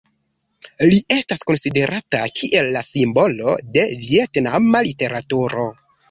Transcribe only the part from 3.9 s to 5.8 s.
vjetnama literaturo.